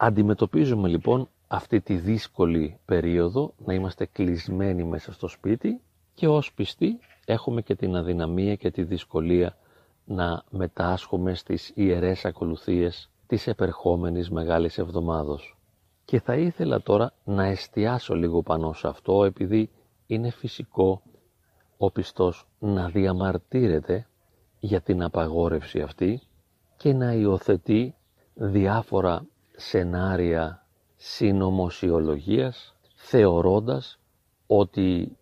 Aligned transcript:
Αντιμετωπίζουμε 0.00 0.88
λοιπόν 0.88 1.28
αυτή 1.48 1.80
τη 1.80 1.94
δύσκολη 1.96 2.78
περίοδο 2.84 3.54
να 3.64 3.74
είμαστε 3.74 4.06
κλεισμένοι 4.06 4.84
μέσα 4.84 5.12
στο 5.12 5.28
σπίτι 5.28 5.80
και 6.14 6.28
ως 6.28 6.52
πιστοί 6.52 6.98
έχουμε 7.24 7.62
και 7.62 7.74
την 7.74 7.96
αδυναμία 7.96 8.54
και 8.54 8.70
τη 8.70 8.82
δυσκολία 8.82 9.56
να 10.04 10.42
μετάσχουμε 10.50 11.34
στις 11.34 11.72
ιερές 11.74 12.24
ακολουθίες 12.24 13.10
της 13.26 13.46
επερχόμενης 13.46 14.30
Μεγάλης 14.30 14.78
Εβδομάδος. 14.78 15.56
Και 16.04 16.20
θα 16.20 16.36
ήθελα 16.36 16.82
τώρα 16.82 17.12
να 17.24 17.44
εστιάσω 17.44 18.14
λίγο 18.14 18.42
πάνω 18.42 18.72
σε 18.72 18.88
αυτό 18.88 19.24
επειδή 19.24 19.70
είναι 20.06 20.30
φυσικό 20.30 21.02
ο 21.76 21.90
πιστός 21.90 22.46
να 22.58 22.88
διαμαρτύρεται 22.88 24.06
για 24.60 24.80
την 24.80 25.02
απαγόρευση 25.02 25.80
αυτή 25.80 26.20
και 26.76 26.92
να 26.92 27.12
υιοθετεί 27.12 27.94
διάφορα 28.34 29.26
σενάρια 29.60 30.66
συνωμοσιολογίας 30.96 32.74
θεωρώντας 32.94 33.98
ότι 34.46 35.16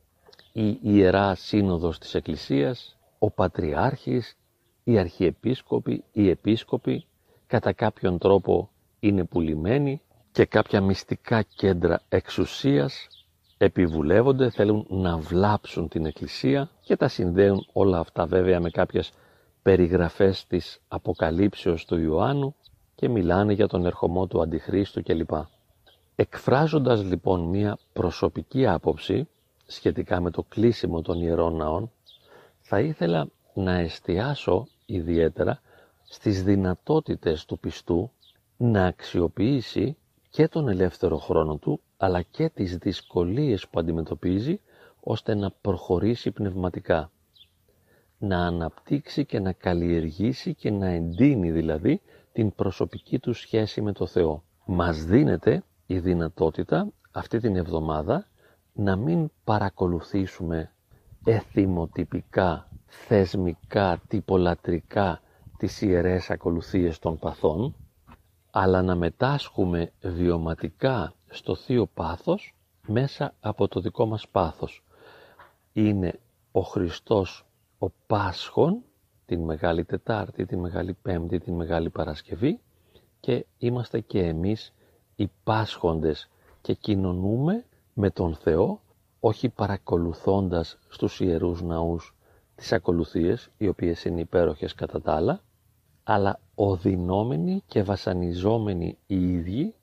η 0.53 0.79
Ιερά 0.83 1.35
Σύνοδος 1.35 1.99
της 1.99 2.15
Εκκλησίας, 2.15 2.97
ο 3.19 3.31
Πατριάρχης, 3.31 4.37
οι 4.85 4.99
Αρχιεπίσκοποι, 4.99 6.05
οι 6.13 6.29
Επίσκοποι 6.29 7.07
κατά 7.47 7.73
κάποιον 7.73 8.19
τρόπο 8.19 8.71
είναι 9.01 9.25
πουλημένοι 9.25 10.01
και 10.33 10.45
κάποια 10.45 10.81
μυστικά 10.81 11.43
κέντρα 11.43 12.01
εξουσίας 12.09 13.09
επιβουλεύονται, 13.59 14.51
θέλουν 14.51 14.87
να 14.89 15.17
βλάψουν 15.19 15.89
την 15.89 16.07
Εκκλησία 16.07 16.71
και 16.81 16.97
τα 16.97 17.09
συνδέουν 17.09 17.67
όλα 17.73 17.99
αυτά 17.99 18.27
βέβαια 18.27 18.61
με 18.61 18.71
κάποιες 18.71 19.13
περιγραφές 19.63 20.47
της 20.47 20.81
Αποκαλύψεως 20.89 21.85
του 21.85 21.99
Ιωάννου 21.99 22.55
και 22.97 23.09
μιλάνε 23.09 23.53
για 23.53 23.67
τον 23.67 23.87
ερχομό 23.87 24.27
του 24.27 24.43
Αντιχρίστου 24.43 25.03
κλπ. 25.03 25.31
Εκφράζοντας 26.17 27.03
λοιπόν 27.05 27.41
μία 27.41 27.79
προσωπική 27.93 28.67
άποψη 28.67 29.29
σχετικά 29.67 30.21
με 30.21 30.31
το 30.31 30.43
κλείσιμο 30.43 31.03
των 31.03 31.21
Ιερών 31.21 31.57
Ναών, 31.57 31.91
θα 32.61 32.81
ήθελα 32.81 33.29
να 33.55 33.73
εστιάσω 33.79 34.67
ιδιαίτερα 34.87 35.61
στις 36.05 36.43
δυνατότητες 36.43 37.45
του 37.45 37.59
πιστού 37.59 38.11
να 38.57 38.87
αξιοποιήσει 38.87 39.97
και 40.31 40.49
τον 40.49 40.69
ελεύθερο 40.69 41.17
χρόνο 41.17 41.57
του, 41.57 41.81
αλλά 41.97 42.23
και 42.23 42.49
τις 42.49 42.77
δυσκολίες 42.77 43.69
που 43.69 43.79
αντιμετωπίζει, 43.79 44.61
ώστε 45.01 45.35
να 45.35 45.51
προχωρήσει 45.61 46.31
πνευματικά. 46.31 47.11
Να 48.19 48.47
αναπτύξει 48.47 49.25
και 49.25 49.41
να 49.41 49.53
καλλιεργήσει 49.53 50.55
και 50.55 50.71
να 50.71 50.87
εντείνει 50.87 51.51
δηλαδή 51.51 52.01
την 52.37 52.55
προσωπική 52.55 53.19
του 53.19 53.33
σχέση 53.33 53.81
με 53.81 53.93
το 53.93 54.07
Θεό. 54.07 54.43
Μας 54.65 55.05
δίνεται 55.05 55.63
η 55.87 55.99
δυνατότητα 55.99 56.89
αυτή 57.13 57.39
την 57.39 57.57
εβδομάδα 57.57 58.27
να 58.73 58.97
μην 58.97 59.31
παρακολουθήσουμε 59.45 60.73
εθιμοτυπικά, 61.25 62.69
θεσμικά, 62.87 64.03
τυπολατρικά 64.09 65.21
τις 65.59 65.81
ιερές 65.83 66.31
ακολουθίες 66.31 66.99
των 66.99 67.19
παθών, 67.19 67.75
αλλά 68.51 68.83
να 68.83 68.95
μετάσχουμε 68.95 69.93
βιωματικά 70.01 71.13
στο 71.29 71.55
Θείο 71.55 71.87
Πάθος 71.87 72.55
μέσα 72.87 73.35
από 73.41 73.69
το 73.69 73.81
δικό 73.81 74.07
μας 74.07 74.29
πάθος. 74.29 74.85
Είναι 75.73 76.21
ο 76.53 76.61
Χριστός 76.61 77.47
ο 77.79 77.91
Πάσχων, 78.07 78.83
την 79.27 79.41
Μεγάλη 79.41 79.85
Τετάρτη, 79.85 80.47
την 80.47 80.59
Μεγάλη 80.59 80.97
Πέμπτη, 81.03 81.39
την 81.39 81.55
Μεγάλη 81.55 81.91
Παρασκευή 81.91 82.61
και 83.21 83.47
είμαστε 83.59 84.01
και 84.01 84.21
εμείς 84.21 84.73
οι 85.17 85.31
Πάσχοντες 85.45 86.29
και 86.61 86.75
κοινωνούμε 86.75 87.65
με 87.95 88.11
τον 88.11 88.35
Θεό 88.35 88.81
όχι 89.21 89.49
παρακολουθώντας 89.49 90.79
στους 90.89 91.21
ιερούς 91.21 91.63
ναούς 91.63 92.15
τις 92.55 92.73
ακολουθίες, 92.73 93.51
οι 93.57 93.69
οποίες 93.69 94.05
είναι 94.05 94.21
υπέροχες 94.21 94.75
κατά 94.75 95.01
τα 95.01 95.15
άλλα, 95.15 95.41
αλλά 96.05 96.41
οδυνόμενοι 96.55 97.63
και 97.67 97.83
βασανιζόμενοι 97.83 98.99
οι 99.07 99.33
ίδιοι 99.33 99.75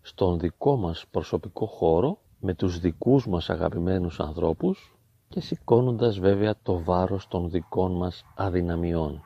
στον 0.00 0.38
δικό 0.38 0.76
μας 0.76 1.06
προσωπικό 1.10 1.66
χώρο 1.66 2.18
με 2.40 2.54
τους 2.54 2.78
δικούς 2.80 3.26
μας 3.26 3.50
αγαπημένους 3.50 4.20
ανθρώπους 4.20 4.97
και 5.28 5.40
σηκώνοντας 5.40 6.18
βέβαια 6.18 6.54
το 6.62 6.82
βάρος 6.82 7.28
των 7.28 7.50
δικών 7.50 7.96
μας 7.96 8.24
αδυναμιών. 8.36 9.22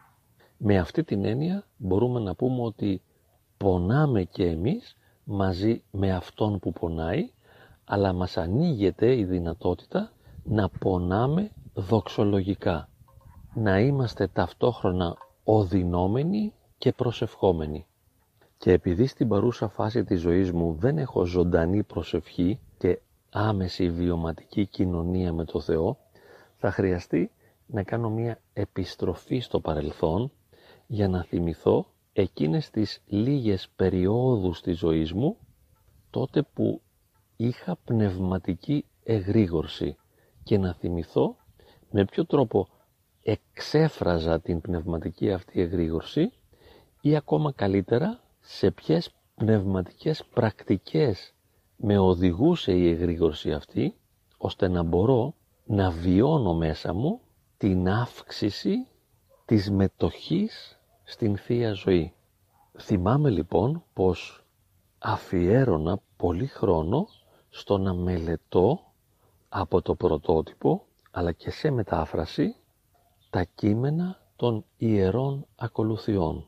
Με 0.56 0.78
αυτή 0.78 1.04
την 1.04 1.24
έννοια 1.24 1.64
μπορούμε 1.76 2.20
να 2.20 2.34
πούμε 2.34 2.62
ότι 2.62 3.02
πονάμε 3.56 4.24
και 4.24 4.46
εμείς 4.46 4.96
μαζί 5.24 5.82
με 5.90 6.12
αυτόν 6.12 6.58
που 6.58 6.72
πονάει, 6.72 7.30
αλλά 7.84 8.12
μας 8.12 8.36
ανοίγεται 8.36 9.16
η 9.16 9.24
δυνατότητα 9.24 10.12
να 10.42 10.68
πονάμε 10.68 11.50
δοξολογικά. 11.74 12.88
Να 13.54 13.80
είμαστε 13.80 14.26
ταυτόχρονα 14.26 15.16
οδυνόμενοι 15.44 16.52
και 16.78 16.92
προσευχόμενοι. 16.92 17.86
Και 18.58 18.72
επειδή 18.72 19.06
στην 19.06 19.28
παρούσα 19.28 19.68
φάση 19.68 20.04
της 20.04 20.20
ζωής 20.20 20.52
μου 20.52 20.76
δεν 20.78 20.98
έχω 20.98 21.24
ζωντανή 21.24 21.82
προσευχή 21.82 22.60
και 22.78 23.00
άμεση 23.32 23.90
βιωματική 23.90 24.66
κοινωνία 24.66 25.32
με 25.32 25.44
το 25.44 25.60
Θεό, 25.60 25.98
θα 26.56 26.70
χρειαστεί 26.70 27.30
να 27.66 27.82
κάνω 27.82 28.10
μία 28.10 28.40
επιστροφή 28.52 29.38
στο 29.38 29.60
παρελθόν 29.60 30.30
για 30.86 31.08
να 31.08 31.22
θυμηθώ 31.22 31.86
εκείνες 32.12 32.70
τις 32.70 33.02
λίγες 33.06 33.68
περιόδους 33.76 34.60
της 34.60 34.78
ζωής 34.78 35.12
μου 35.12 35.36
τότε 36.10 36.42
που 36.42 36.80
είχα 37.36 37.76
πνευματική 37.84 38.84
εγρήγορση 39.04 39.96
και 40.42 40.58
να 40.58 40.74
θυμηθώ 40.74 41.36
με 41.90 42.04
ποιο 42.04 42.26
τρόπο 42.26 42.68
εξέφραζα 43.22 44.40
την 44.40 44.60
πνευματική 44.60 45.32
αυτή 45.32 45.60
εγρήγορση 45.60 46.32
ή 47.00 47.16
ακόμα 47.16 47.52
καλύτερα 47.52 48.20
σε 48.40 48.70
ποιες 48.70 49.10
πνευματικές 49.34 50.24
πρακτικές 50.24 51.34
με 51.84 51.98
οδηγούσε 51.98 52.72
η 52.72 52.88
εγρήγορση 52.90 53.52
αυτή 53.52 53.94
ώστε 54.36 54.68
να 54.68 54.82
μπορώ 54.82 55.34
να 55.64 55.90
βιώνω 55.90 56.54
μέσα 56.54 56.92
μου 56.94 57.20
την 57.56 57.88
αύξηση 57.88 58.86
της 59.44 59.70
μετοχής 59.70 60.78
στην 61.02 61.36
Θεία 61.36 61.72
Ζωή. 61.72 62.14
Θυμάμαι 62.78 63.30
λοιπόν 63.30 63.84
πως 63.92 64.44
αφιέρωνα 64.98 66.00
πολύ 66.16 66.46
χρόνο 66.46 67.06
στο 67.48 67.78
να 67.78 67.94
μελετώ 67.94 68.80
από 69.48 69.82
το 69.82 69.94
πρωτότυπο 69.94 70.86
αλλά 71.10 71.32
και 71.32 71.50
σε 71.50 71.70
μετάφραση 71.70 72.56
τα 73.30 73.44
κείμενα 73.44 74.20
των 74.36 74.64
ιερών 74.76 75.46
ακολουθιών. 75.56 76.46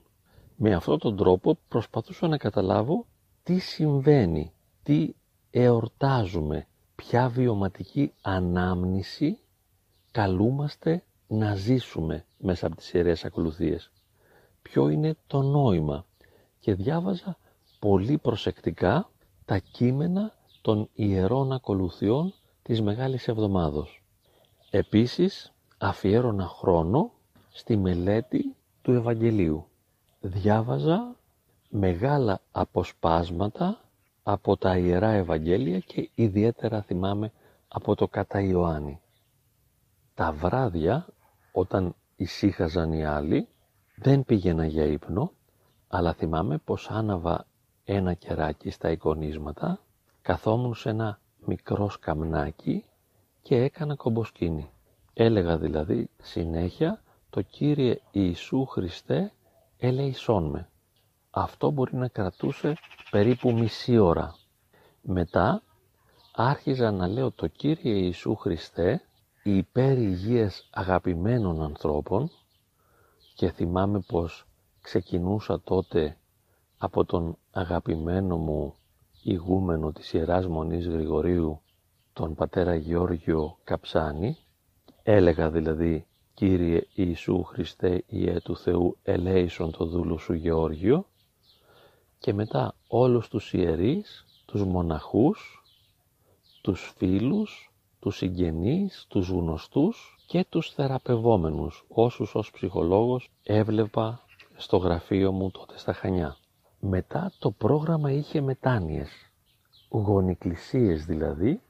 Με 0.56 0.74
αυτόν 0.74 0.98
τον 0.98 1.16
τρόπο 1.16 1.58
προσπαθούσα 1.68 2.28
να 2.28 2.36
καταλάβω 2.36 3.06
τι 3.42 3.58
συμβαίνει, 3.58 4.52
τι 4.82 5.14
εορτάζουμε, 5.56 6.66
ποια 6.94 7.28
βιωματική 7.28 8.12
ανάμνηση 8.22 9.38
καλούμαστε 10.10 11.04
να 11.26 11.54
ζήσουμε 11.54 12.25
μέσα 12.38 12.66
από 12.66 12.76
τις 12.76 12.92
ιερές 12.92 13.25
ακολουθίες. 13.25 13.91
Ποιο 14.62 14.88
είναι 14.88 15.16
το 15.26 15.43
νόημα. 15.43 16.06
Και 16.60 16.75
διάβαζα 16.75 17.38
πολύ 17.78 18.19
προσεκτικά 18.19 19.10
τα 19.44 19.59
κείμενα 19.59 20.32
των 20.60 20.88
ιερών 20.94 21.53
ακολουθιών 21.53 22.34
της 22.62 22.82
Μεγάλης 22.82 23.28
Εβδομάδος. 23.28 24.03
Επίσης, 24.70 25.53
αφιέρωνα 25.78 26.47
χρόνο 26.47 27.12
στη 27.50 27.76
μελέτη 27.76 28.56
του 28.82 28.93
Ευαγγελίου. 28.93 29.66
Διάβαζα 30.20 31.16
μεγάλα 31.69 32.41
αποσπάσματα 32.53 33.83
από 34.26 34.56
τα 34.56 34.76
Ιερά 34.76 35.11
Ευαγγέλια 35.11 35.79
και 35.79 36.11
ιδιαίτερα 36.15 36.82
θυμάμαι 36.82 37.32
από 37.69 37.94
το 37.94 38.09
κατά 38.09 38.41
Ιωάννη. 38.41 39.00
Τα 40.15 40.32
βράδια 40.32 41.06
όταν 41.53 41.94
ησύχαζαν 42.17 42.93
οι 42.93 43.05
άλλοι 43.05 43.49
δεν 43.97 44.25
πήγαινα 44.25 44.67
για 44.67 44.85
ύπνο 44.85 45.32
αλλά 45.88 46.12
θυμάμαι 46.12 46.59
πως 46.59 46.91
άναβα 46.91 47.47
ένα 47.85 48.15
κεράκι 48.15 48.71
στα 48.71 48.91
εικονίσματα 48.91 49.81
καθόμουν 50.23 50.75
σε 50.75 50.88
ένα 50.88 51.21
μικρό 51.47 51.91
σκαμνάκι 51.91 52.85
και 53.43 53.56
έκανα 53.56 53.94
κομποσκίνη. 53.94 54.71
Έλεγα 55.15 55.59
δηλαδή 55.59 56.11
συνέχεια 56.23 57.03
το 57.31 57.43
Κύριε 57.43 58.00
Ιησού 58.11 58.65
Χριστέ 58.65 59.32
ελεησόν 59.79 60.44
με. 60.44 60.69
Αυτό 61.36 61.70
μπορεί 61.70 61.96
να 61.96 62.08
κρατούσε 62.08 62.76
περίπου 63.10 63.52
μισή 63.52 63.98
ώρα. 63.98 64.34
Μετά 65.00 65.62
άρχιζα 66.34 66.90
να 66.90 67.06
λέω 67.06 67.31
το 67.31 67.46
Κύριε 67.46 67.94
Ιησού 67.94 68.34
Χριστέ 68.34 69.02
υπέρ 69.42 69.98
υγείας 69.98 70.69
αγαπημένων 70.72 71.62
ανθρώπων 71.62 72.31
και 73.34 73.50
θυμάμαι 73.50 74.00
πως 74.00 74.46
ξεκινούσα 74.81 75.60
τότε 75.60 76.16
από 76.78 77.04
τον 77.04 77.37
αγαπημένο 77.50 78.37
μου 78.37 78.75
ηγούμενο 79.22 79.92
της 79.92 80.12
Ιεράς 80.12 80.46
Μονής 80.46 80.87
Γρηγορίου, 80.87 81.60
τον 82.12 82.34
πατέρα 82.34 82.75
Γιώργιο 82.75 83.58
Καψάνη, 83.64 84.37
έλεγα 85.02 85.50
δηλαδή 85.50 86.06
«Κύριε 86.34 86.87
Ιησού 86.94 87.42
Χριστέ 87.42 88.04
Ιε 88.06 88.40
του 88.40 88.56
Θεού 88.56 88.96
ελέησον 89.02 89.70
το 89.70 89.84
δούλου 89.84 90.19
σου 90.19 90.32
Γεώργιο» 90.32 91.06
και 92.25 92.32
μετά 92.32 92.75
όλους 92.88 93.29
τους 93.29 93.53
ιερείς, 93.53 94.25
τους 94.47 94.65
μοναχούς, 94.65 95.62
τους 96.62 96.94
φίλους, 96.97 97.73
τους 98.00 98.17
συγγενείς, 98.17 99.06
τους 99.09 99.29
γνωστούς 99.29 100.19
και 100.26 100.44
τους 100.49 100.71
θεραπευόμενους, 100.73 101.85
όσους 101.88 102.35
ως 102.35 102.50
ψυχολόγος 102.50 103.31
έβλεπα 103.43 104.21
στο 104.56 104.76
γραφείο 104.76 105.32
μου 105.32 105.50
τότε 105.50 105.79
στα 105.79 105.93
Χανιά. 105.93 106.37
Μετά 106.81 107.32
το 107.38 107.50
πρόγραμμα 107.50 108.11
είχε 108.11 108.41
μετάνοιες, 108.41 109.11
γονικλησίες 109.88 111.05
δηλαδή, 111.05 111.61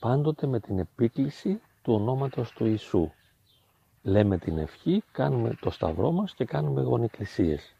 πάντοτε 0.00 0.46
με 0.46 0.60
την 0.60 0.78
επίκληση 0.78 1.60
του 1.82 1.92
ονόματος 1.92 2.50
του 2.52 2.66
Ιησού. 2.66 3.10
Λέμε 4.02 4.38
την 4.38 4.58
ευχή, 4.58 5.02
κάνουμε 5.12 5.56
το 5.60 5.70
σταυρό 5.70 6.10
μας 6.12 6.34
και 6.34 6.44
κάνουμε 6.44 6.82
γονικλησίες. 6.82 7.72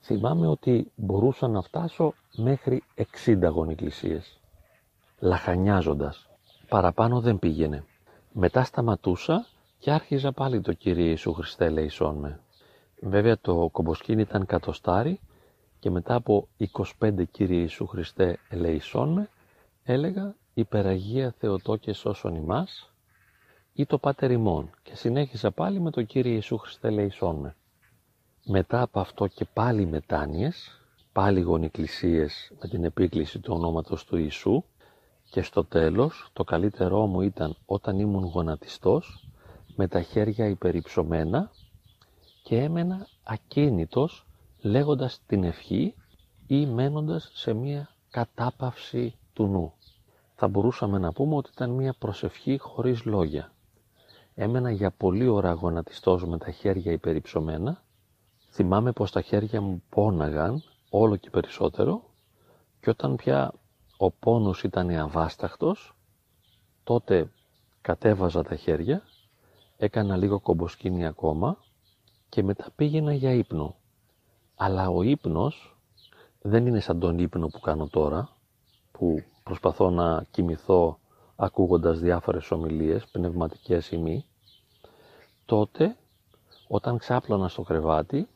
Θυμάμαι 0.00 0.46
ότι 0.46 0.92
μπορούσα 0.94 1.48
να 1.48 1.62
φτάσω 1.62 2.14
μέχρι 2.36 2.82
60 3.24 3.50
γονικλησίες, 3.52 4.40
λαχανιάζοντας. 5.18 6.28
Παραπάνω 6.68 7.20
δεν 7.20 7.38
πήγαινε. 7.38 7.84
Μετά 8.32 8.64
σταματούσα 8.64 9.46
και 9.78 9.90
άρχιζα 9.90 10.32
πάλι 10.32 10.60
το 10.60 10.72
Κύριε 10.72 11.08
Ιησού 11.08 11.32
Χριστέ 11.32 11.64
ελεησόν 11.64 12.16
με. 12.16 12.40
Βέβαια 13.00 13.38
το 13.38 13.68
κομποσκίνη 13.72 14.20
ήταν 14.20 14.46
κατοστάρι 14.46 15.20
και 15.78 15.90
μετά 15.90 16.14
από 16.14 16.48
25 17.00 17.22
Κύριε 17.30 17.60
Ιησού 17.60 17.86
Χριστέ 17.86 18.38
ελεησόν 18.48 19.12
με 19.12 19.28
έλεγα 19.84 20.34
υπεραγία 20.54 21.34
Θεοτό 21.38 21.76
και 21.76 21.92
σώσον 21.92 22.34
ημάς 22.34 22.92
ή 23.72 23.86
το 23.86 23.98
Πάτερ 23.98 24.30
ημών 24.30 24.70
και 24.82 24.94
συνέχισα 24.94 25.50
πάλι 25.50 25.80
με 25.80 25.90
το 25.90 26.02
Κύριε 26.02 26.32
Ιησού 26.32 26.56
Χριστέ 26.58 26.88
ελεησόν 26.88 27.36
με. 27.36 27.56
Μετά 28.52 28.82
από 28.82 29.00
αυτό 29.00 29.26
και 29.26 29.44
πάλι 29.52 29.86
μετάνοιες, 29.86 30.80
πάλι 31.12 31.40
γονικλησίες 31.40 32.52
με 32.62 32.68
την 32.68 32.84
επίκληση 32.84 33.38
του 33.38 33.54
ονόματος 33.54 34.04
του 34.04 34.16
Ιησού 34.16 34.62
και 35.30 35.42
στο 35.42 35.64
τέλος 35.64 36.30
το 36.32 36.44
καλύτερό 36.44 37.06
μου 37.06 37.20
ήταν 37.20 37.56
όταν 37.66 37.98
ήμουν 37.98 38.24
γονατιστός 38.24 39.26
με 39.76 39.88
τα 39.88 40.02
χέρια 40.02 40.46
υπερυψωμένα 40.46 41.50
και 42.42 42.56
έμενα 42.56 43.06
ακίνητος 43.22 44.26
λέγοντας 44.60 45.20
την 45.26 45.44
ευχή 45.44 45.94
ή 46.46 46.66
μένοντας 46.66 47.30
σε 47.34 47.52
μία 47.52 47.88
κατάπαυση 48.10 49.14
του 49.32 49.46
νου. 49.46 49.72
Θα 50.34 50.48
μπορούσαμε 50.48 50.98
να 50.98 51.12
πούμε 51.12 51.36
ότι 51.36 51.50
ήταν 51.52 51.70
μία 51.70 51.94
προσευχή 51.98 52.58
χωρίς 52.58 53.04
λόγια. 53.04 53.52
Έμενα 54.34 54.70
για 54.70 54.90
πολλή 54.90 55.28
ώρα 55.28 55.52
γονατιστός 55.52 56.26
με 56.26 56.38
τα 56.38 56.50
χέρια 56.50 56.92
υπερυψωμένα. 56.92 57.82
Θυμάμαι 58.50 58.92
πως 58.92 59.10
τα 59.10 59.20
χέρια 59.20 59.60
μου 59.60 59.82
πόναγαν 59.88 60.62
όλο 60.90 61.16
και 61.16 61.30
περισσότερο 61.30 62.02
και 62.80 62.90
όταν 62.90 63.16
πια 63.16 63.52
ο 63.96 64.10
πόνος 64.10 64.62
ήταν 64.62 64.90
αβάσταχτος, 64.90 65.94
τότε 66.84 67.30
κατέβαζα 67.80 68.42
τα 68.42 68.56
χέρια, 68.56 69.02
έκανα 69.76 70.16
λίγο 70.16 70.40
κομποσκίνη 70.40 71.06
ακόμα 71.06 71.56
και 72.28 72.42
μετά 72.42 72.70
πήγαινα 72.76 73.12
για 73.12 73.32
ύπνο. 73.32 73.74
Αλλά 74.54 74.88
ο 74.88 75.02
ύπνος 75.02 75.76
δεν 76.42 76.66
είναι 76.66 76.80
σαν 76.80 76.98
τον 76.98 77.18
ύπνο 77.18 77.46
που 77.48 77.60
κάνω 77.60 77.86
τώρα, 77.86 78.28
που 78.92 79.22
προσπαθώ 79.42 79.90
να 79.90 80.24
κοιμηθώ 80.30 80.98
ακούγοντας 81.36 82.00
διάφορες 82.00 82.50
ομιλίες, 82.50 83.06
πνευματικές 83.06 83.90
ή 83.90 83.96
μη. 83.96 84.24
Τότε, 85.44 85.96
όταν 86.68 86.98
ξάπλωνα 86.98 87.48
στο 87.48 87.62
κρεβάτι, 87.62 88.28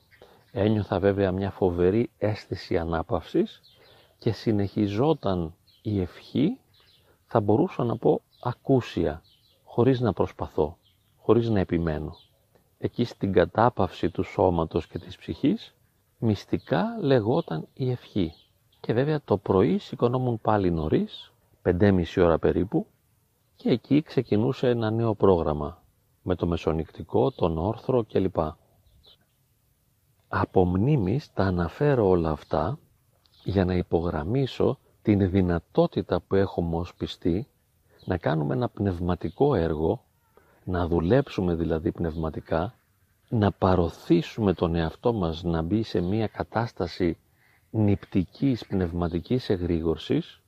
ένιωθα 0.56 0.98
βέβαια 0.98 1.32
μια 1.32 1.50
φοβερή 1.50 2.10
αίσθηση 2.18 2.78
ανάπαυσης 2.78 3.60
και 4.18 4.32
συνεχιζόταν 4.32 5.54
η 5.82 6.00
ευχή, 6.00 6.58
θα 7.26 7.40
μπορούσα 7.40 7.84
να 7.84 7.96
πω 7.96 8.22
ακούσια, 8.42 9.22
χωρίς 9.64 10.00
να 10.00 10.12
προσπαθώ, 10.12 10.76
χωρίς 11.16 11.48
να 11.48 11.60
επιμένω. 11.60 12.16
Εκεί 12.78 13.04
στην 13.04 13.32
κατάπαυση 13.32 14.10
του 14.10 14.22
σώματος 14.22 14.86
και 14.86 14.98
της 14.98 15.16
ψυχής, 15.16 15.74
μυστικά 16.18 16.84
λεγόταν 17.00 17.66
η 17.74 17.90
ευχή. 17.90 18.32
Και 18.80 18.92
βέβαια 18.92 19.20
το 19.24 19.36
πρωί 19.36 19.78
σηκωνόμουν 19.78 20.40
πάλι 20.40 20.70
νωρίς, 20.70 21.32
πεντέμιση 21.62 22.20
ώρα 22.20 22.38
περίπου, 22.38 22.86
και 23.56 23.70
εκεί 23.70 24.02
ξεκινούσε 24.02 24.68
ένα 24.68 24.90
νέο 24.90 25.14
πρόγραμμα, 25.14 25.82
με 26.22 26.34
το 26.34 26.46
μεσονικτικό, 26.46 27.30
τον 27.30 27.58
όρθρο 27.58 28.04
κλπ. 28.04 28.36
Από 30.36 30.64
μνήμης 30.64 31.32
τα 31.32 31.44
αναφέρω 31.44 32.08
όλα 32.08 32.30
αυτά 32.30 32.78
για 33.44 33.64
να 33.64 33.74
υπογραμμίσω 33.74 34.78
την 35.02 35.30
δυνατότητα 35.30 36.20
που 36.20 36.34
έχουμε 36.34 36.76
ως 36.76 36.94
πιστοί 36.94 37.46
να 38.04 38.16
κάνουμε 38.16 38.54
ένα 38.54 38.68
πνευματικό 38.68 39.54
έργο, 39.54 40.04
να 40.64 40.86
δουλέψουμε 40.86 41.54
δηλαδή 41.54 41.92
πνευματικά, 41.92 42.74
να 43.28 43.50
παροθήσουμε 43.52 44.52
τον 44.52 44.74
εαυτό 44.74 45.12
μας 45.12 45.42
να 45.42 45.62
μπει 45.62 45.82
σε 45.82 46.00
μια 46.00 46.26
κατάσταση 46.26 47.16
νηπτικής 47.70 48.66
πνευματικής 48.66 49.48
εγρήγορσης, 49.50 50.40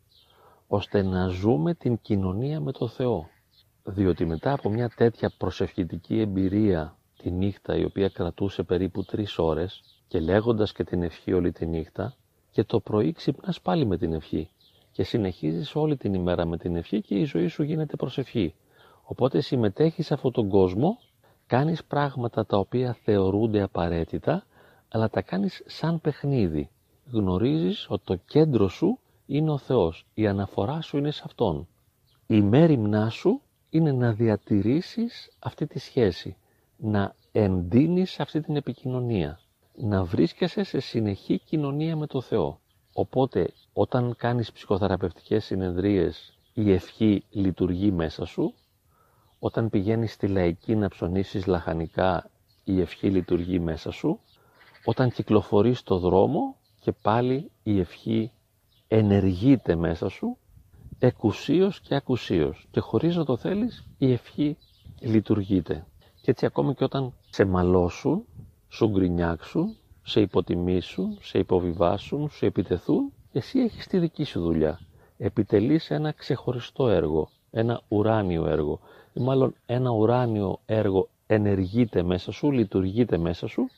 ώστε 0.67 1.03
να 1.03 1.27
ζούμε 1.29 1.75
την 1.75 1.99
κοινωνία 2.03 2.61
με 2.61 2.73
το 2.73 2.89
Θεό. 2.89 3.29
Διότι 3.85 4.25
μετά 4.25 4.53
από 4.53 4.71
μια 4.71 4.89
τέτοια 4.89 5.33
προσευχητική 5.39 6.21
εμπειρία 6.21 6.97
τη 7.27 7.33
νύχτα 7.33 7.77
η 7.77 7.85
οποία 7.85 8.09
κρατούσε 8.09 8.63
περίπου 8.63 9.05
τρεις 9.05 9.39
ώρες 9.39 9.83
και 10.09 10.21
λέγοντας 10.21 10.73
και 10.73 10.85
την 10.85 11.03
ευχή 11.03 11.33
όλη 11.33 11.53
τη 11.53 11.67
νύχτα, 11.67 12.15
και 12.51 12.65
το 12.65 12.81
πρωί 12.81 13.13
ξυπνάς 13.13 13.61
πάλι 13.61 13.87
με 13.87 13.97
την 13.97 14.13
ευχή 14.13 14.51
και 14.93 15.03
συνεχίζεις 15.03 15.75
όλη 15.75 15.97
την 15.97 16.15
ημέρα 16.15 16.47
με 16.47 16.57
την 16.57 16.77
ευχή 16.77 17.01
και 17.01 17.15
η 17.15 17.25
ζωή 17.25 17.47
σου 17.47 17.63
γίνεται 17.63 17.97
προσευχή. 17.97 18.55
Οπότε 19.03 19.41
συμμετέχεις 19.41 20.07
σε 20.07 20.15
αυτόν 20.15 20.33
τον 20.33 20.49
κόσμο, 20.49 20.99
κάνεις 21.47 21.85
πράγματα 21.85 22.47
τα 22.47 22.59
οποία 22.59 22.97
θεωρούνται 23.05 23.63
απαραίτητα, 23.63 24.47
αλλά 24.89 25.11
τα 25.11 25.23
κάνεις 25.23 25.63
σαν 25.67 26.01
παιχνίδι. 26.01 26.71
Γνωρίζεις 27.11 27.87
ότι 27.89 28.05
το 28.05 28.17
κέντρο 28.17 28.69
σου 28.69 28.99
είναι 29.27 29.51
ο 29.51 29.59
Θεός, 29.59 30.07
η 30.15 30.27
αναφορά 30.27 30.81
σου 30.81 30.97
είναι 30.97 31.11
σε 31.11 31.23
Αυτόν. 31.25 31.69
Η 32.27 32.41
μέρημνά 32.41 33.11
σου 33.11 33.41
είναι 33.71 33.93
να 33.93 34.13
διατηρήσεις 34.13 35.31
αυτή 35.39 35.67
τη 35.67 35.79
σχέση, 35.79 36.37
να 36.77 37.15
εντείνεις 37.33 38.21
αυτή 38.21 38.41
την 38.41 38.57
επικοινωνία 38.57 39.41
να 39.77 40.05
βρίσκεσαι 40.05 40.63
σε 40.63 40.81
συνεχή 40.81 41.39
κοινωνία 41.39 41.97
με 41.97 42.07
το 42.07 42.21
Θεό. 42.21 42.61
Οπότε 42.93 43.51
όταν 43.73 44.15
κάνεις 44.17 44.53
ψυχοθεραπευτικές 44.53 45.45
συνεδρίες 45.45 46.39
η 46.55 46.73
ευχή 46.73 47.25
λειτουργεί 47.31 47.91
μέσα 47.91 48.25
σου, 48.25 48.55
όταν 49.39 49.71
πηγαίνεις 49.71 50.13
στη 50.13 50.27
λαϊκή 50.29 50.75
να 50.77 50.89
ψωνίσεις 50.89 51.47
λαχανικά 51.47 52.31
η 52.65 52.81
ευχή 52.81 53.11
λειτουργεί 53.11 53.59
μέσα 53.59 53.91
σου, 53.91 54.21
όταν 54.85 55.11
κυκλοφορείς 55.11 55.79
στο 55.79 55.99
δρόμο 55.99 56.57
και 56.81 56.93
πάλι 56.93 57.51
η 57.63 57.79
ευχή 57.81 58.31
ενεργείται 58.89 59.75
μέσα 59.77 60.09
σου, 60.09 60.37
εκουσίως 60.99 61.81
και 61.81 61.95
ακουσίως 61.95 62.67
και 62.71 62.81
χωρίς 62.81 63.17
να 63.17 63.25
το 63.25 63.37
θέλεις 63.37 63.87
η 63.99 64.13
ευχή 64.13 64.57
λειτουργείται. 65.01 65.87
Και 66.27 66.33
έτσι 66.33 66.47
ακόμη 66.47 66.75
και 66.75 66.85
όταν 66.85 67.13
σε 67.31 67.45
μαλώσουν 67.45 68.25
σου 68.69 68.89
γκρινιάξουν, 68.89 69.77
σε 70.03 70.21
υποτιμήσουν, 70.21 71.19
σε 71.21 71.39
υποβιβάσουν, 71.39 72.31
σε 72.31 72.47
επιτεθούν, 72.47 73.13
εσύ 73.33 73.59
έχεις 73.59 73.87
τη 73.87 73.99
δική 73.99 74.25
σου 74.25 74.41
δουλειά. 74.41 74.81
Επιτελείς 75.19 75.91
ένα 75.91 76.13
ξεχωριστό 76.13 76.89
έργο, 76.89 77.29
ένα 77.51 77.81
ουράνιο 77.89 78.47
έργο. 78.47 78.81
Ή 79.13 79.21
μάλλον 79.21 79.55
ένα 79.67 79.91
ουράνιο 79.91 80.59
έργο 80.67 81.09
ενεργείται 81.27 82.03
μέσα 82.03 82.33
σου, 82.33 82.51
λειτουργείται 82.51 83.19
μέσα 83.19 83.47
σου 83.47 83.69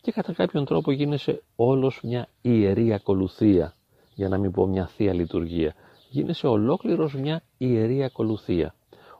και 0.00 0.12
κατά 0.12 0.32
κάποιον 0.32 0.64
τρόπο 0.64 0.92
γίνεσαι 0.92 1.42
όλος 1.56 2.00
μια 2.02 2.28
ιερή 2.42 2.92
ακολουθία, 2.92 3.74
για 4.14 4.28
να 4.28 4.38
μην 4.38 4.50
πω 4.50 4.66
μια 4.66 4.86
θεία 4.86 5.12
λειτουργία. 5.12 5.74
Γίνεσαι 6.10 6.46
ολόκληρος 6.46 7.14
μια 7.14 7.42
ιερή 7.58 8.04
ακολουθία. 8.04 8.74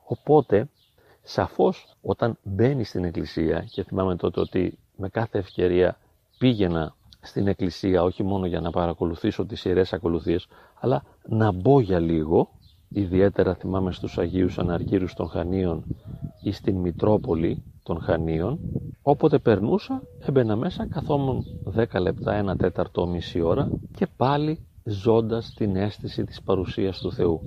Οπότε, 0.04 0.68
σαφώς 1.24 1.96
όταν 2.02 2.38
μπαίνει 2.42 2.84
στην 2.84 3.04
εκκλησία 3.04 3.66
και 3.70 3.82
θυμάμαι 3.82 4.16
τότε 4.16 4.40
ότι 4.40 4.78
με 4.96 5.08
κάθε 5.08 5.38
ευκαιρία 5.38 5.98
πήγαινα 6.38 6.94
στην 7.20 7.46
εκκλησία 7.46 8.02
όχι 8.02 8.22
μόνο 8.22 8.46
για 8.46 8.60
να 8.60 8.70
παρακολουθήσω 8.70 9.46
τις 9.46 9.64
ιερές 9.64 9.92
ακολουθίες 9.92 10.48
αλλά 10.80 11.04
να 11.28 11.52
μπω 11.52 11.80
για 11.80 11.98
λίγο 11.98 12.48
ιδιαίτερα 12.88 13.54
θυμάμαι 13.54 13.92
στους 13.92 14.18
Αγίους 14.18 14.58
Αναργύρους 14.58 15.14
των 15.14 15.28
Χανίων 15.28 15.84
ή 16.42 16.52
στην 16.52 16.76
Μητρόπολη 16.76 17.62
των 17.82 18.00
Χανίων, 18.00 18.58
όποτε 19.02 19.38
περνούσα 19.38 20.02
έμπαινα 20.20 20.56
μέσα, 20.56 20.86
καθόμουν 20.88 21.44
10 21.76 22.00
λεπτά, 22.00 22.34
ένα 22.34 22.56
τέταρτο, 22.56 23.06
μισή 23.06 23.40
ώρα 23.40 23.68
και 23.96 24.06
πάλι 24.16 24.58
ζώντας 24.84 25.54
την 25.54 25.76
αίσθηση 25.76 26.24
της 26.24 26.42
παρουσίας 26.42 26.98
του 26.98 27.12
Θεού. 27.12 27.40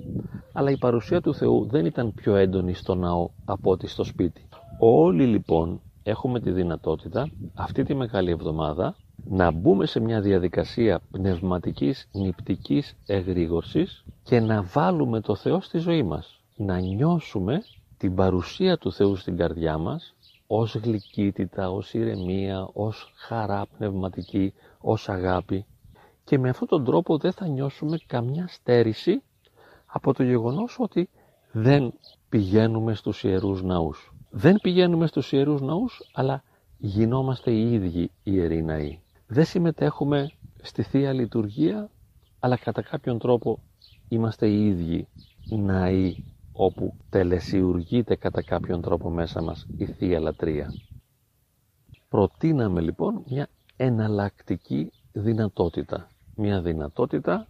Αλλά 0.52 0.70
η 0.70 0.78
παρουσία 0.78 1.20
του 1.20 1.34
Θεού 1.34 1.66
δεν 1.70 1.86
ήταν 1.86 2.14
πιο 2.14 2.34
έντονη 2.34 2.74
στο 2.74 2.94
ναό 2.94 3.28
από 3.44 3.70
ότι 3.70 3.86
στο 3.86 4.04
σπίτι. 4.04 4.48
Όλοι 4.78 5.26
λοιπόν 5.26 5.80
έχουμε 6.02 6.40
τη 6.40 6.50
δυνατότητα 6.50 7.30
αυτή 7.54 7.82
τη 7.82 7.94
Μεγάλη 7.94 8.30
Εβδομάδα 8.30 8.96
να 9.24 9.50
μπούμε 9.50 9.86
σε 9.86 10.00
μια 10.00 10.20
διαδικασία 10.20 11.00
πνευματικής 11.10 12.08
νηπτικής 12.12 12.96
εγρήγορσης 13.06 14.04
και 14.22 14.40
να 14.40 14.62
βάλουμε 14.62 15.20
το 15.20 15.34
Θεό 15.34 15.60
στη 15.60 15.78
ζωή 15.78 16.02
μας. 16.02 16.40
Να 16.56 16.78
νιώσουμε 16.78 17.62
την 17.96 18.14
παρουσία 18.14 18.78
του 18.78 18.92
Θεού 18.92 19.16
στην 19.16 19.36
καρδιά 19.36 19.78
μας 19.78 20.14
ως 20.46 20.74
γλυκύτητα, 20.74 21.70
ως 21.70 21.94
ηρεμία, 21.94 22.68
ως 22.72 23.12
χαρά 23.16 23.66
πνευματική, 23.78 24.54
ως 24.80 25.08
αγάπη 25.08 25.64
και 26.28 26.38
με 26.38 26.48
αυτόν 26.48 26.68
τον 26.68 26.84
τρόπο 26.84 27.18
δεν 27.18 27.32
θα 27.32 27.46
νιώσουμε 27.46 27.98
καμιά 28.06 28.46
στέρηση 28.48 29.22
από 29.86 30.14
το 30.14 30.22
γεγονός 30.22 30.76
ότι 30.78 31.08
δεν 31.52 31.92
πηγαίνουμε 32.28 32.94
στους 32.94 33.24
Ιερούς 33.24 33.62
Ναούς. 33.62 34.12
Δεν 34.30 34.56
πηγαίνουμε 34.62 35.06
στους 35.06 35.32
Ιερούς 35.32 35.60
Ναούς, 35.60 36.10
αλλά 36.12 36.42
γινόμαστε 36.78 37.50
οι 37.50 37.72
ίδιοι 37.72 38.10
Ιεροί 38.22 38.62
Ναοί. 38.62 39.00
Δεν 39.26 39.44
συμμετέχουμε 39.44 40.30
στη 40.62 40.82
Θεία 40.82 41.12
Λειτουργία, 41.12 41.90
αλλά 42.38 42.56
κατά 42.56 42.82
κάποιον 42.82 43.18
τρόπο 43.18 43.58
είμαστε 44.08 44.48
οι 44.48 44.66
ίδιοι 44.66 45.08
Ναοί 45.48 46.24
όπου 46.52 46.96
τελεσιουργείται 47.10 48.16
κατά 48.16 48.42
κάποιον 48.42 48.80
τρόπο 48.80 49.10
μέσα 49.10 49.42
μας 49.42 49.66
η 49.76 49.84
Θεία 49.84 50.20
Λατρεία. 50.20 50.72
Προτείναμε 52.08 52.80
λοιπόν 52.80 53.24
μια 53.28 53.48
εναλλακτική 53.76 54.92
δυνατότητα. 55.12 56.08
Μια 56.40 56.60
δυνατότητα 56.60 57.46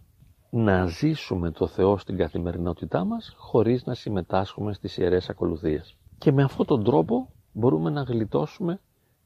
να 0.49 0.85
ζήσουμε 0.85 1.51
το 1.51 1.67
Θεό 1.67 1.97
στην 1.97 2.17
καθημερινότητά 2.17 3.03
μας 3.03 3.33
χωρίς 3.37 3.85
να 3.85 3.93
συμμετάσχουμε 3.93 4.73
στις 4.73 4.97
ιερές 4.97 5.29
ακολουθίες. 5.29 5.95
Και 6.17 6.31
με 6.31 6.43
αυτόν 6.43 6.65
τον 6.65 6.83
τρόπο 6.83 7.29
μπορούμε 7.51 7.89
να 7.89 8.01
γλιτώσουμε 8.01 8.79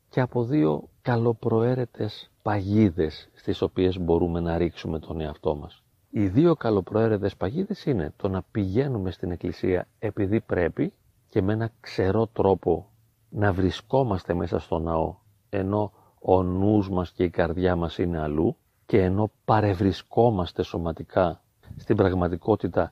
και 0.10 0.22
από 0.22 0.43
δύο 0.43 0.89
καλοπροαίρετες 1.01 2.32
παγίδες 2.41 3.29
στις 3.34 3.62
οποίες 3.62 4.00
μπορούμε 4.00 4.39
να 4.39 4.58
ρίξουμε 4.58 5.00
τον 5.00 5.22
εαυτό 5.22 5.55
μας. 5.55 5.84
Οι 6.10 6.27
δύο 6.27 6.55
καλοπροαίρετες 6.55 7.36
παγίδες 7.36 7.86
είναι 7.86 8.13
το 8.15 8.27
να 8.29 8.41
πηγαίνουμε 8.51 9.12
στην 9.12 9.32
εκκλησία 9.32 9.88
επειδή 10.00 10.41
πρέπει 10.41 10.93
και 11.29 11.41
με 11.41 11.53
ένα 11.53 11.72
ξερό 11.79 12.27
τρόπο 12.27 12.89
να 13.29 13.53
βρισκόμαστε 13.53 14.34
μέσα 14.34 14.60
στο 14.60 14.79
ναό 14.79 15.15
ενώ 15.50 15.91
ο 16.20 16.43
νους 16.43 16.89
μας 16.89 17.12
και 17.12 17.24
η 17.24 17.29
καρδιά 17.29 17.75
μας 17.75 17.98
είναι 17.98 18.20
αλλού 18.20 18.55
και 18.93 19.01
ενώ 19.01 19.31
παρευρισκόμαστε 19.45 20.63
σωματικά 20.63 21.41
στην 21.77 21.95
πραγματικότητα 21.95 22.91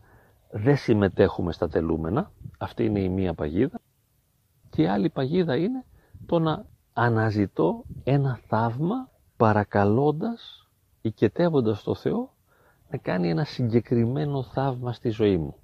δεν 0.52 0.78
συμμετέχουμε 0.78 1.52
στα 1.52 1.68
τελούμενα, 1.68 2.32
αυτή 2.58 2.86
είναι 2.86 3.00
η 3.00 3.10
μία 3.10 3.34
παγίδα 3.34 3.80
και 4.70 4.82
η 4.82 4.88
άλλη 4.88 5.10
παγίδα 5.10 5.56
είναι 5.56 5.86
το 6.26 6.40
να 6.40 6.66
αναζητώ 6.94 7.84
ένα 8.04 8.40
θαύμα 8.48 9.10
παρακαλώντας, 9.38 10.70
οικετεύοντας 11.02 11.84
το 11.84 11.96
Θεό 11.96 12.34
να 12.90 12.98
κάνει 12.98 13.30
ένα 13.30 13.44
συγκεκριμένο 13.44 14.44
θαύμα 14.44 14.94
στη 14.94 15.10
ζωή 15.10 15.38
μου. 15.38 15.56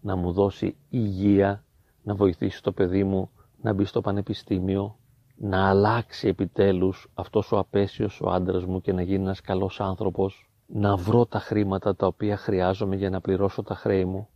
Να 0.00 0.16
μου 0.16 0.32
δώσει 0.32 0.76
υγεία, 0.88 1.64
να 2.02 2.14
βοηθήσει 2.14 2.62
το 2.62 2.72
παιδί 2.72 3.04
μου 3.04 3.30
να 3.62 3.72
μπει 3.72 3.84
στο 3.84 4.00
πανεπιστήμιο, 4.00 4.98
να 5.36 5.68
αλλάξει 5.68 6.28
επιτέλους 6.28 7.08
αυτός 7.14 7.52
ο 7.52 7.58
απέσιος 7.58 8.20
ο 8.20 8.30
άντρας 8.30 8.64
μου 8.64 8.80
και 8.80 8.92
να 8.92 9.02
γίνει 9.02 9.22
ένας 9.22 9.40
καλός 9.40 9.80
άνθρωπος, 9.80 10.50
να 10.66 10.96
βρω 10.96 11.26
τα 11.26 11.38
χρήματα 11.38 11.96
τα 11.96 12.06
οποία 12.06 12.36
χρειάζομαι 12.36 12.96
για 12.96 13.10
να 13.10 13.20
πληρώσω 13.20 13.62
τα 13.62 13.74
χρέη 13.74 14.04
μου. 14.04 14.28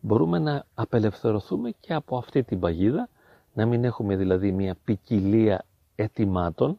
Μπορούμε 0.00 0.38
να 0.38 0.64
απελευθερωθούμε 0.74 1.70
και 1.80 1.94
από 1.94 2.16
αυτή 2.16 2.42
την 2.42 2.60
παγίδα, 2.60 3.08
να 3.52 3.66
μην 3.66 3.84
έχουμε 3.84 4.16
δηλαδή 4.16 4.52
μια 4.52 4.76
ποικιλία 4.84 5.64
ετοιμάτων, 5.94 6.78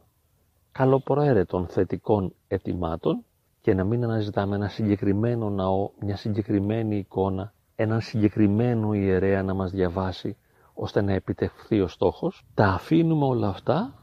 καλοπροαίρετων 0.71 1.67
θετικών 1.67 2.33
ετοιμάτων 2.47 3.23
και 3.61 3.73
να 3.73 3.83
μην 3.83 4.03
αναζητάμε 4.03 4.55
ένα 4.55 4.67
συγκεκριμένο 4.67 5.49
ναό, 5.49 5.89
μια 5.99 6.15
συγκεκριμένη 6.15 6.97
εικόνα, 6.97 7.53
έναν 7.75 8.01
συγκεκριμένο 8.01 8.93
ιερέα 8.93 9.43
να 9.43 9.53
μας 9.53 9.71
διαβάσει 9.71 10.37
ώστε 10.73 11.01
να 11.01 11.13
επιτευχθεί 11.13 11.81
ο 11.81 11.87
στόχος. 11.87 12.43
Τα 12.53 12.65
αφήνουμε 12.65 13.25
όλα 13.25 13.47
αυτά 13.47 13.93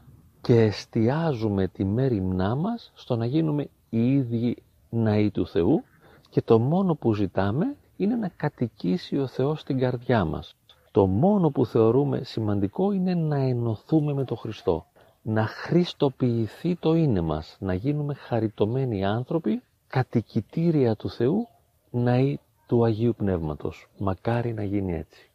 και 0.41 0.61
εστιάζουμε 0.61 1.67
τη 1.67 1.83
μέρημνά 1.83 2.55
μας 2.55 2.91
στο 2.95 3.15
να 3.15 3.25
γίνουμε 3.25 3.69
οι 3.89 4.13
ίδιοι 4.13 4.63
ναοί 4.89 5.31
του 5.31 5.47
Θεού 5.47 5.83
και 6.29 6.41
το 6.41 6.59
μόνο 6.59 6.95
που 6.95 7.13
ζητάμε 7.13 7.75
είναι 7.97 8.15
να 8.15 8.27
κατοικήσει 8.27 9.17
ο 9.17 9.27
Θεός 9.27 9.59
στην 9.59 9.79
καρδιά 9.79 10.25
μας. 10.25 10.55
Το 10.91 11.07
μόνο 11.07 11.49
που 11.49 11.65
θεωρούμε 11.65 12.23
σημαντικό 12.23 12.91
είναι 12.91 13.13
να 13.13 13.37
ενωθούμε 13.37 14.13
με 14.13 14.23
τον 14.23 14.37
Χριστό 14.37 14.85
να 15.21 15.45
χριστοποιηθεί 15.45 16.75
το 16.75 16.93
είναι 16.93 17.21
μας, 17.21 17.57
να 17.59 17.73
γίνουμε 17.73 18.13
χαριτωμένοι 18.13 19.05
άνθρωποι, 19.05 19.61
κατοικητήρια 19.87 20.95
του 20.95 21.09
Θεού, 21.09 21.47
ναοί 21.91 22.39
του 22.67 22.83
Αγίου 22.85 23.13
Πνεύματος. 23.17 23.89
Μακάρι 23.97 24.53
να 24.53 24.63
γίνει 24.63 24.93
έτσι. 24.93 25.30